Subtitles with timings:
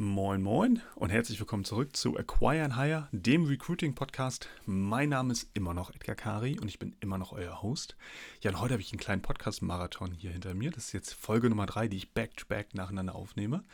[0.00, 4.48] Moin Moin und herzlich willkommen zurück zu Acquire and Hire, dem Recruiting Podcast.
[4.64, 7.96] Mein Name ist immer noch Edgar Kari und ich bin immer noch euer Host.
[8.40, 10.70] Ja, und heute habe ich einen kleinen Podcast-Marathon hier hinter mir.
[10.70, 13.64] Das ist jetzt Folge Nummer drei, die ich back-to-back -back nacheinander aufnehme.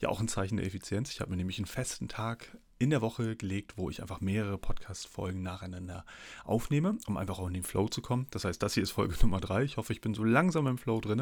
[0.00, 1.12] Ja, auch ein Zeichen der Effizienz.
[1.12, 4.56] Ich habe mir nämlich einen festen Tag in der Woche gelegt, wo ich einfach mehrere
[4.56, 6.06] Podcast-Folgen nacheinander
[6.44, 8.26] aufnehme, um einfach auch in den Flow zu kommen.
[8.30, 9.64] Das heißt, das hier ist Folge Nummer drei.
[9.64, 11.20] Ich hoffe, ich bin so langsam im Flow drin.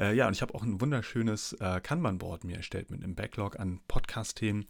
[0.00, 3.60] Äh, ja, und ich habe auch ein wunderschönes äh, Kanban-Board mir erstellt mit einem Backlog
[3.60, 4.66] an Podcast-Themen.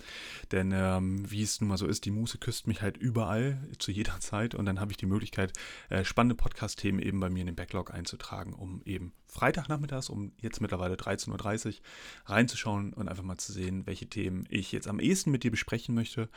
[0.53, 3.91] Denn ähm, wie es nun mal so ist, die Muße küsst mich halt überall, zu
[3.91, 4.55] jeder Zeit.
[4.55, 5.55] Und dann habe ich die Möglichkeit,
[5.89, 10.61] äh, spannende Podcast-Themen eben bei mir in den Backlog einzutragen, um eben Freitagnachmittags um jetzt
[10.61, 11.75] mittlerweile 13.30 Uhr
[12.27, 15.95] reinzuschauen und einfach mal zu sehen, welche Themen ich jetzt am ehesten mit dir besprechen
[15.95, 16.29] möchte.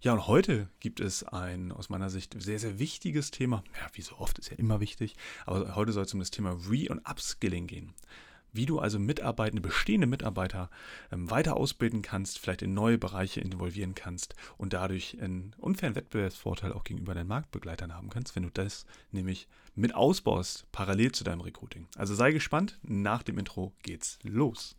[0.00, 3.62] Ja, und heute gibt es ein aus meiner Sicht sehr, sehr wichtiges Thema.
[3.78, 5.14] Ja, wie so oft ist ja immer wichtig,
[5.44, 7.94] aber heute soll es um das Thema Re- und Upskilling gehen
[8.52, 10.70] wie du also Mitarbeitende, bestehende Mitarbeiter
[11.12, 16.72] ähm, weiter ausbilden kannst, vielleicht in neue Bereiche involvieren kannst und dadurch einen unfairen Wettbewerbsvorteil
[16.72, 21.40] auch gegenüber deinen Marktbegleitern haben kannst, wenn du das nämlich mit ausbaust, parallel zu deinem
[21.40, 21.86] Recruiting.
[21.96, 24.76] Also sei gespannt, nach dem Intro geht's los.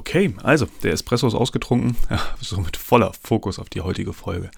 [0.00, 4.50] Okay, also der Espresso ist ausgetrunken, ja, somit voller Fokus auf die heutige Folge.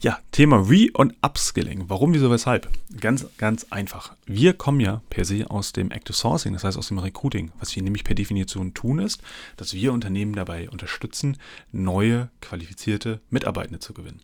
[0.00, 1.84] Ja, Thema Re- und Upskilling.
[1.86, 2.68] Warum, wieso, weshalb?
[2.98, 4.16] Ganz, ganz einfach.
[4.26, 7.52] Wir kommen ja per se aus dem Active Sourcing, das heißt aus dem Recruiting.
[7.60, 9.22] Was wir nämlich per Definition tun, ist,
[9.56, 11.36] dass wir Unternehmen dabei unterstützen,
[11.70, 14.20] neue, qualifizierte Mitarbeitende zu gewinnen.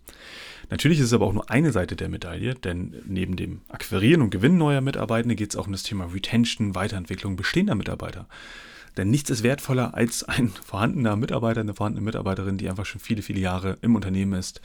[0.69, 4.31] Natürlich ist es aber auch nur eine Seite der Medaille, denn neben dem Akquirieren und
[4.31, 8.27] Gewinnen neuer Mitarbeitende geht es auch um das Thema Retention, Weiterentwicklung bestehender Mitarbeiter.
[8.97, 13.22] Denn nichts ist wertvoller als ein vorhandener Mitarbeiter, eine vorhandene Mitarbeiterin, die einfach schon viele,
[13.22, 14.61] viele Jahre im Unternehmen ist,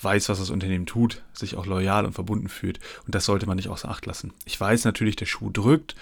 [0.00, 2.80] weiß, was das Unternehmen tut, sich auch loyal und verbunden fühlt.
[3.06, 4.32] Und das sollte man nicht außer Acht lassen.
[4.44, 5.94] Ich weiß natürlich, der Schuh drückt,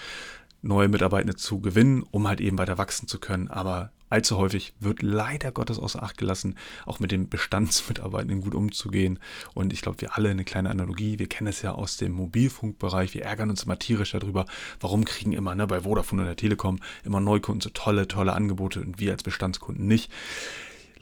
[0.62, 3.48] neue Mitarbeitende zu gewinnen, um halt eben weiter wachsen zu können.
[3.48, 6.56] Aber allzu häufig wird leider Gottes außer Acht gelassen,
[6.86, 9.18] auch mit den Bestandsmitarbeitenden gut umzugehen.
[9.54, 13.14] Und ich glaube, wir alle eine kleine Analogie, wir kennen es ja aus dem Mobilfunkbereich,
[13.14, 14.46] wir ärgern uns immer tierisch darüber,
[14.80, 18.80] warum kriegen immer ne, bei Vodafone und der Telekom immer Neukunden so tolle, tolle Angebote
[18.80, 20.12] und wir als Bestandskunden nicht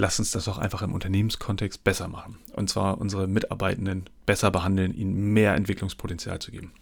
[0.01, 2.39] lass uns das doch einfach im Unternehmenskontext besser machen.
[2.55, 6.73] Und zwar unsere Mitarbeitenden besser behandeln, ihnen mehr Entwicklungspotenzial zu geben.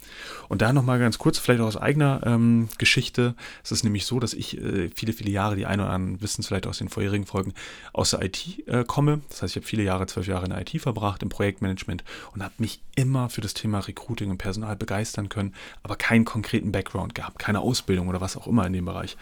[0.48, 3.34] Und da nochmal ganz kurz, vielleicht auch aus eigener ähm, Geschichte.
[3.64, 6.42] Es ist nämlich so, dass ich äh, viele, viele Jahre, die ein oder anderen wissen
[6.42, 7.54] es vielleicht aus den vorherigen Folgen,
[7.92, 9.20] aus der IT äh, komme.
[9.30, 12.04] Das heißt, ich habe viele Jahre, zwölf Jahre in der IT verbracht, im Projektmanagement
[12.34, 16.70] und habe mich immer für das Thema Recruiting und Personal begeistern können, aber keinen konkreten
[16.70, 19.16] Background gehabt, keine Ausbildung oder was auch immer in dem Bereich.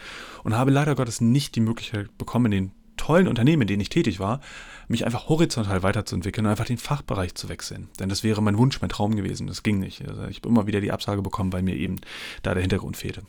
[0.44, 2.72] Und habe leider Gottes nicht die Möglichkeit bekommen, in den
[3.06, 4.40] tollen Unternehmen, in denen ich tätig war,
[4.88, 7.88] mich einfach horizontal weiterzuentwickeln und einfach den Fachbereich zu wechseln.
[8.00, 9.46] Denn das wäre mein Wunsch, mein Traum gewesen.
[9.46, 10.06] Das ging nicht.
[10.06, 12.00] Also ich habe immer wieder die Absage bekommen, weil mir eben
[12.42, 13.22] da der Hintergrund fehlte.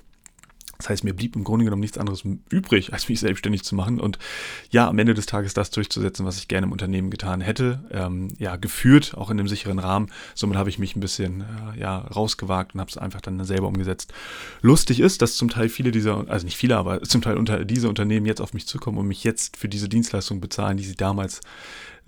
[0.88, 4.00] Das heißt, mir blieb im Grunde genommen nichts anderes übrig, als mich selbstständig zu machen
[4.00, 4.18] und
[4.72, 7.84] ja, am Ende des Tages das durchzusetzen, was ich gerne im Unternehmen getan hätte.
[7.92, 10.08] Ähm, ja, geführt, auch in einem sicheren Rahmen.
[10.34, 13.68] Somit habe ich mich ein bisschen äh, ja, rausgewagt und habe es einfach dann selber
[13.68, 14.14] umgesetzt.
[14.62, 17.90] Lustig ist, dass zum Teil viele dieser, also nicht viele, aber zum Teil unter diese
[17.90, 21.42] Unternehmen jetzt auf mich zukommen und mich jetzt für diese Dienstleistung bezahlen, die sie damals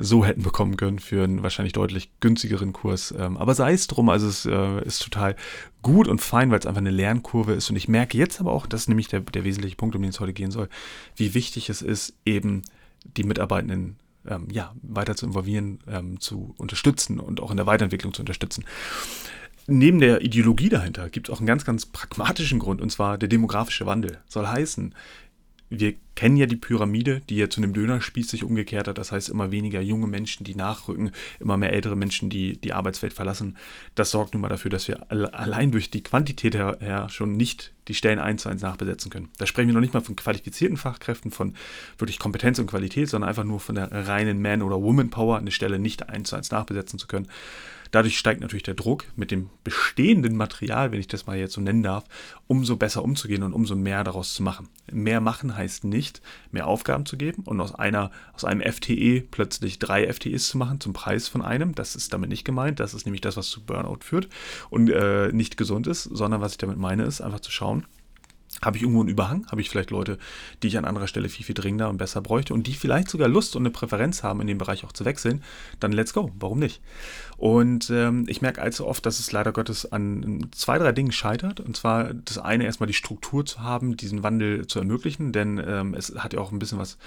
[0.01, 3.13] so hätten bekommen können für einen wahrscheinlich deutlich günstigeren Kurs.
[3.17, 5.35] Ähm, aber sei es drum, also es äh, ist total
[5.81, 7.69] gut und fein, weil es einfach eine Lernkurve ist.
[7.69, 10.09] Und ich merke jetzt aber auch, das ist nämlich der, der wesentliche Punkt, um den
[10.09, 10.69] es heute gehen soll,
[11.17, 12.63] wie wichtig es ist, eben
[13.17, 18.13] die Mitarbeitenden ähm, ja, weiter zu involvieren, ähm, zu unterstützen und auch in der Weiterentwicklung
[18.13, 18.63] zu unterstützen.
[19.67, 23.29] Neben der Ideologie dahinter gibt es auch einen ganz, ganz pragmatischen Grund, und zwar der
[23.29, 24.17] demografische Wandel.
[24.27, 24.95] Soll heißen,
[25.69, 28.97] wir kennen ja die Pyramide, die ja zu einem Dönerspieß sich umgekehrt hat.
[28.97, 33.13] Das heißt, immer weniger junge Menschen, die nachrücken, immer mehr ältere Menschen, die die Arbeitswelt
[33.13, 33.55] verlassen.
[33.95, 37.73] Das sorgt nun mal dafür, dass wir allein durch die Quantität her, her schon nicht
[37.87, 39.29] die Stellen eins zu eins nachbesetzen können.
[39.37, 41.55] Da sprechen wir noch nicht mal von qualifizierten Fachkräften, von
[41.97, 45.79] wirklich Kompetenz und Qualität, sondern einfach nur von der reinen Man- oder Woman-Power, eine Stelle
[45.79, 47.27] nicht eins zu eins nachbesetzen zu können.
[47.91, 51.61] Dadurch steigt natürlich der Druck, mit dem bestehenden Material, wenn ich das mal jetzt so
[51.61, 52.03] nennen darf,
[52.47, 54.69] umso besser umzugehen und umso mehr daraus zu machen.
[54.91, 56.21] Mehr machen heißt nicht,
[56.51, 60.79] mehr Aufgaben zu geben und aus einer, aus einem FTE plötzlich drei FTEs zu machen
[60.79, 61.75] zum Preis von einem.
[61.75, 62.79] Das ist damit nicht gemeint.
[62.79, 64.29] Das ist nämlich das, was zu Burnout führt
[64.69, 67.85] und äh, nicht gesund ist, sondern was ich damit meine, ist einfach zu schauen,
[68.61, 69.47] habe ich irgendwo einen Überhang?
[69.51, 70.17] Habe ich vielleicht Leute,
[70.61, 73.27] die ich an anderer Stelle viel, viel dringender und besser bräuchte und die vielleicht sogar
[73.27, 75.43] Lust und eine Präferenz haben, in dem Bereich auch zu wechseln?
[75.79, 76.31] Dann let's go.
[76.39, 76.81] Warum nicht?
[77.37, 81.61] Und ähm, ich merke allzu oft, dass es leider Gottes an zwei, drei Dingen scheitert.
[81.61, 85.93] Und zwar das eine erstmal die Struktur zu haben, diesen Wandel zu ermöglichen, denn ähm,
[85.93, 86.97] es hat ja auch ein bisschen was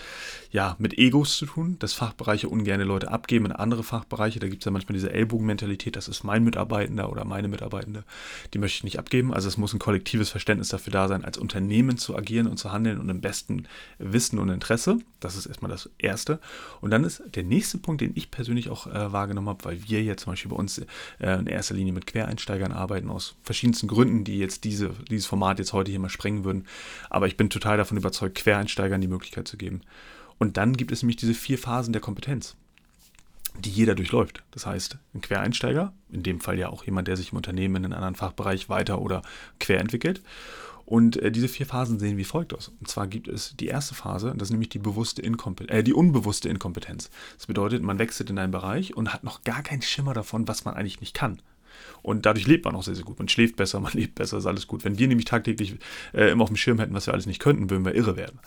[0.50, 4.40] ja, mit Egos zu tun, dass Fachbereiche ungern Leute abgeben in andere Fachbereiche.
[4.40, 8.04] Da gibt es ja manchmal diese Ellbogenmentalität, das ist mein Mitarbeitender oder meine Mitarbeitende,
[8.54, 9.34] die möchte ich nicht abgeben.
[9.34, 12.72] Also es muss ein kollektives Verständnis dafür da sein, als Unternehmen zu agieren und zu
[12.72, 13.66] handeln und im besten
[13.98, 14.98] Wissen und Interesse.
[15.20, 16.40] Das ist erstmal das Erste.
[16.80, 20.02] Und dann ist der nächste Punkt, den ich persönlich auch äh, wahrgenommen habe, weil wir
[20.02, 20.86] jetzt zum Beispiel bei uns äh,
[21.18, 25.72] in erster Linie mit Quereinsteigern arbeiten, aus verschiedensten Gründen, die jetzt diese, dieses Format jetzt
[25.74, 26.66] heute hier mal sprengen würden.
[27.10, 29.82] Aber ich bin total davon überzeugt, Quereinsteigern die Möglichkeit zu geben.
[30.38, 32.56] Und dann gibt es nämlich diese vier Phasen der Kompetenz
[33.58, 34.42] die jeder durchläuft.
[34.50, 37.84] Das heißt, ein Quereinsteiger, in dem Fall ja auch jemand, der sich im Unternehmen in
[37.86, 39.22] einem anderen Fachbereich weiter oder
[39.60, 40.22] quer entwickelt.
[40.84, 42.72] Und äh, diese vier Phasen sehen wie folgt aus.
[42.80, 45.94] Und zwar gibt es die erste Phase, das ist nämlich die bewusste Inkompetenz, äh, die
[45.94, 47.10] unbewusste Inkompetenz.
[47.36, 50.64] Das bedeutet, man wechselt in einen Bereich und hat noch gar keinen Schimmer davon, was
[50.64, 51.40] man eigentlich nicht kann.
[52.02, 53.18] Und dadurch lebt man auch sehr, sehr gut.
[53.18, 54.84] Man schläft besser, man lebt besser, ist alles gut.
[54.84, 55.76] Wenn wir nämlich tagtäglich
[56.12, 58.38] äh, immer auf dem Schirm hätten, was wir alles nicht könnten, würden wir irre werden.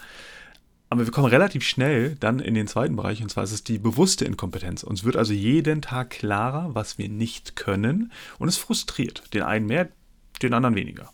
[0.90, 3.80] Aber wir kommen relativ schnell dann in den zweiten Bereich, und zwar ist es die
[3.80, 4.84] bewusste Inkompetenz.
[4.84, 9.24] Uns wird also jeden Tag klarer, was wir nicht können, und es frustriert.
[9.34, 9.90] Den einen mehr,
[10.42, 11.12] den anderen weniger.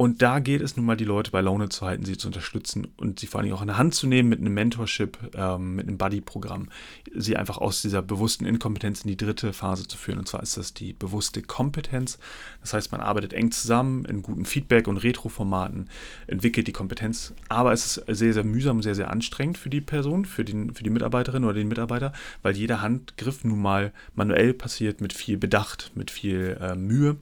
[0.00, 2.86] Und da geht es nun mal, die Leute bei Laune zu halten, sie zu unterstützen
[2.98, 5.88] und sie vor allem auch in der Hand zu nehmen mit einem Mentorship, ähm, mit
[5.88, 6.68] einem Buddy-Programm,
[7.12, 10.20] sie einfach aus dieser bewussten Inkompetenz in die dritte Phase zu führen.
[10.20, 12.20] Und zwar ist das die bewusste Kompetenz.
[12.60, 15.88] Das heißt, man arbeitet eng zusammen in guten Feedback- und Retro-Formaten,
[16.28, 17.34] entwickelt die Kompetenz.
[17.48, 20.84] Aber es ist sehr, sehr mühsam, sehr, sehr anstrengend für die Person, für, den, für
[20.84, 22.12] die Mitarbeiterin oder den Mitarbeiter,
[22.42, 27.16] weil jeder Handgriff nun mal manuell passiert mit viel Bedacht, mit viel äh, Mühe.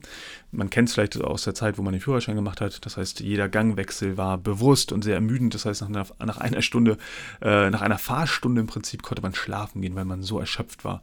[0.51, 2.85] Man kennt es vielleicht aus der Zeit, wo man den Führerschein gemacht hat.
[2.85, 5.53] Das heißt, jeder Gangwechsel war bewusst und sehr ermüdend.
[5.53, 6.97] Das heißt, nach einer, nach einer Stunde,
[7.41, 11.01] äh, nach einer Fahrstunde im Prinzip konnte man schlafen gehen, weil man so erschöpft war.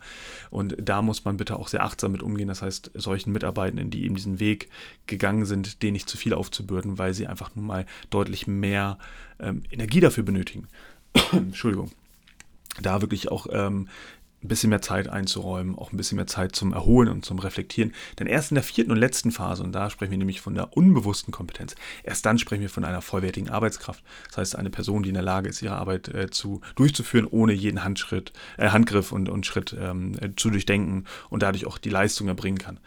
[0.50, 2.48] Und da muss man bitte auch sehr achtsam mit umgehen.
[2.48, 4.70] Das heißt, solchen Mitarbeitenden, die eben diesen Weg
[5.06, 8.98] gegangen sind, denen nicht zu viel aufzubürden, weil sie einfach nun mal deutlich mehr
[9.38, 10.68] ähm, Energie dafür benötigen.
[11.32, 11.90] Entschuldigung
[12.82, 13.88] da wirklich auch ähm,
[14.44, 17.92] ein bisschen mehr Zeit einzuräumen, auch ein bisschen mehr Zeit zum Erholen und zum Reflektieren.
[18.18, 20.76] Denn erst in der vierten und letzten Phase, und da sprechen wir nämlich von der
[20.76, 24.04] unbewussten Kompetenz, erst dann sprechen wir von einer vollwertigen Arbeitskraft.
[24.28, 27.52] Das heißt, eine Person, die in der Lage ist, ihre Arbeit äh, zu, durchzuführen, ohne
[27.52, 31.90] jeden Handschritt, äh, Handgriff und, und Schritt ähm, äh, zu durchdenken und dadurch auch die
[31.90, 32.78] Leistung erbringen kann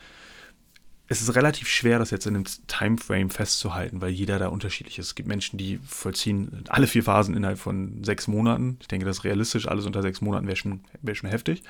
[1.10, 5.08] es ist relativ schwer, das jetzt in einem Timeframe festzuhalten, weil jeder da unterschiedlich ist.
[5.08, 8.78] Es gibt Menschen, die vollziehen alle vier Phasen innerhalb von sechs Monaten.
[8.82, 9.70] Ich denke, das ist realistisch.
[9.70, 11.64] Alles unter sechs Monaten wäre schon, wär schon heftig.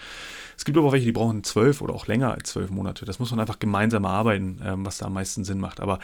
[0.57, 3.05] Es gibt aber auch welche, die brauchen zwölf oder auch länger als zwölf Monate.
[3.05, 5.81] Das muss man einfach gemeinsam erarbeiten, ähm, was da am meisten Sinn macht.
[5.81, 5.99] Aber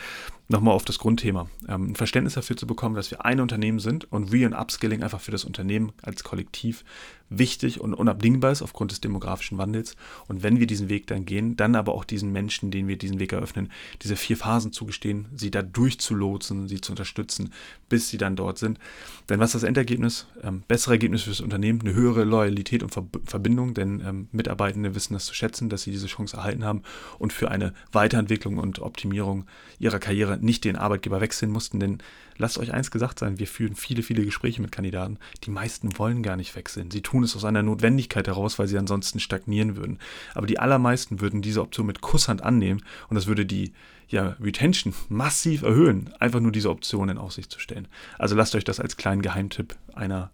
[0.48, 1.50] nochmal auf das Grundthema.
[1.68, 5.04] Ähm, ein Verständnis dafür zu bekommen, dass wir ein Unternehmen sind und Re- und Upskilling
[5.04, 6.84] einfach für das Unternehmen als Kollektiv
[7.30, 9.95] wichtig und unabdingbar ist aufgrund des demografischen Wandels.
[10.28, 13.19] Und wenn wir diesen Weg dann gehen, dann aber auch diesen Menschen, denen wir diesen
[13.19, 17.51] Weg eröffnen, diese vier Phasen zugestehen, sie da durchzulotsen, sie zu unterstützen,
[17.89, 18.80] bis sie dann dort sind.
[19.30, 20.28] Denn was ist das Endergebnis?
[20.44, 22.94] Ähm, bessere Ergebnis für das Unternehmen, eine höhere Loyalität und
[23.25, 26.84] Verbindung, denn ähm, Mitarbeitende wissen das zu schätzen, dass sie diese Chance erhalten haben
[27.19, 29.46] und für eine Weiterentwicklung und Optimierung
[29.80, 31.80] ihrer Karriere nicht den Arbeitgeber wechseln mussten.
[31.80, 31.97] Denn
[32.38, 35.18] lasst euch eins gesagt sein, wir führen viele, viele Gespräche mit Kandidaten.
[35.44, 36.91] Die meisten wollen gar nicht wechseln.
[36.91, 40.00] Sie tun es aus einer Notwendigkeit heraus, weil sie ansonsten stagnieren würden.
[40.33, 43.74] Aber die allermeisten würden diese Option mit Kusshand annehmen und das würde die
[44.07, 47.88] ja, Retention massiv erhöhen, einfach nur diese Option in Aussicht zu stellen.
[48.19, 50.31] Also lasst euch das als kleinen Geheimtipp einer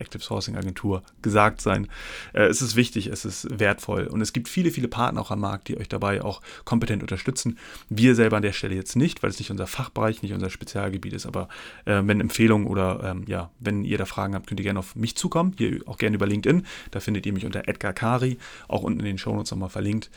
[0.00, 1.88] Active Sourcing Agentur gesagt sein.
[2.32, 5.40] Äh, es ist wichtig, es ist wertvoll und es gibt viele, viele Partner auch am
[5.40, 7.58] Markt, die euch dabei auch kompetent unterstützen.
[7.88, 11.12] Wir selber an der Stelle jetzt nicht, weil es nicht unser Fachbereich, nicht unser Spezialgebiet
[11.12, 11.48] ist, aber
[11.84, 14.96] äh, wenn Empfehlungen oder ähm, ja, wenn ihr da Fragen habt, könnt ihr gerne auf
[14.96, 16.64] mich zukommen, hier auch gerne über LinkedIn.
[16.90, 20.10] Da findet ihr mich unter Edgar Kari, auch unten in den Shownotes nochmal verlinkt.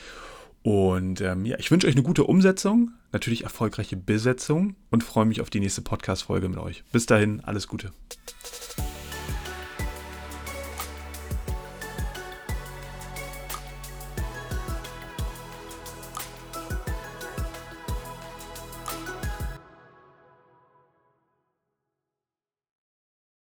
[0.63, 5.41] Und ähm, ja, ich wünsche euch eine gute Umsetzung, natürlich erfolgreiche Besetzung und freue mich
[5.41, 6.83] auf die nächste Podcast-Folge mit euch.
[6.91, 7.91] Bis dahin, alles Gute.